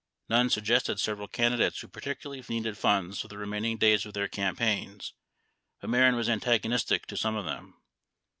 [0.29, 5.13] Nunn suggested several candidates who particularly needed funds for the remaining clays of their campaigns,
[5.79, 7.75] but Mehren wns antag onistic to some of them.